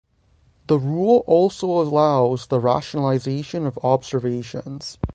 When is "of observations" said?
3.67-4.97